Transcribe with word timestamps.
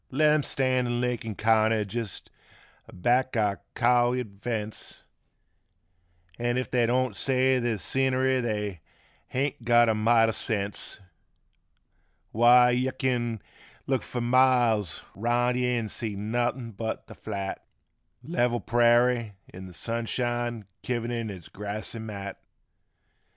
Let 0.09 0.33
'em. 0.33 0.41
stand 0.41 0.87
in 0.87 0.99
Lincoln 0.99 1.35
county 1.35 1.85
jest 1.85 2.31
aback 2.87 3.37
our 3.37 3.61
cowyard 3.75 4.41
fence, 4.41 5.03
An' 6.39 6.57
if 6.57 6.71
they 6.71 6.87
don't 6.87 7.15
say 7.15 7.59
there's 7.59 7.83
scenery 7.83 8.41
they 8.41 8.81
haint 9.27 9.63
got 9.63 9.89
a 9.89 9.93
mite 9.93 10.27
o' 10.27 10.31
sense; 10.31 10.99
Why 12.31 12.71
yuh 12.71 12.93
kin 12.93 13.43
look 13.85 14.01
fur 14.01 14.21
miles 14.21 15.03
around 15.15 15.57
yuh 15.57 15.67
an' 15.67 15.87
see 15.87 16.15
nothin' 16.15 16.71
but 16.71 17.05
th' 17.05 17.15
flat 17.15 17.63
Level 18.23 18.59
prairie 18.59 19.35
in 19.49 19.69
th' 19.69 19.75
sunshine 19.75 20.65
kivered 20.81 21.11
in 21.11 21.29
its 21.29 21.47
grassy 21.47 21.99
mat. 21.99 22.41